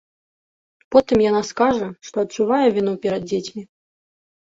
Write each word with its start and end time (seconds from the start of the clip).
Потым 0.93 1.17
яна 1.29 1.41
скажа, 1.49 1.89
што 2.07 2.15
адчувае 2.25 2.65
віну 2.79 2.93
перад 3.05 3.29
дзецьмі. 3.33 3.63